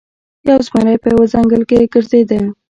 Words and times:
یو 0.49 0.59
زمری 0.67 0.95
په 1.03 1.07
یوه 1.13 1.25
ځنګل 1.33 1.61
کې 1.69 1.89
ګرځیده. 1.93 2.39